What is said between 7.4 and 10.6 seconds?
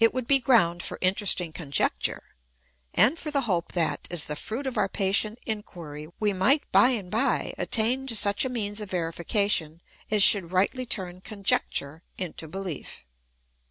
attain to such a means of verification as should